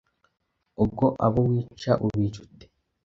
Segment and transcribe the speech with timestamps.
[0.83, 2.65] ubwo abo wica ubica ute